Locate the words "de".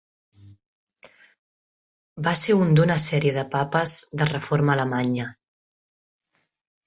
3.35-3.43, 4.21-4.29